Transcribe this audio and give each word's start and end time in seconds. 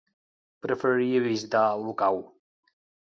Preferiria 0.67 1.21
visitar 1.27 1.63
Olocau. 1.83 2.19